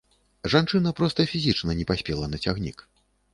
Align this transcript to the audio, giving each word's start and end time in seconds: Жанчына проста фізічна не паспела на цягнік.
Жанчына 0.53 0.93
проста 0.99 1.25
фізічна 1.33 1.75
не 1.81 1.85
паспела 1.93 2.25
на 2.33 2.41
цягнік. 2.47 2.85